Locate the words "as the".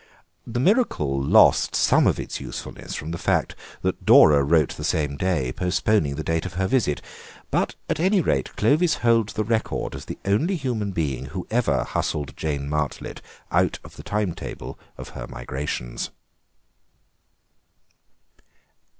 9.93-10.17